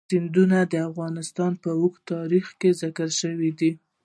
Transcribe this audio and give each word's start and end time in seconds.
سیندونه 0.09 0.59
د 0.73 0.75
افغانستان 0.89 1.51
په 1.63 1.69
اوږده 1.79 2.03
تاریخ 2.13 2.45
کې 2.59 2.69
ذکر 2.81 3.09
شوی 3.21 3.51
دی. 3.59 3.71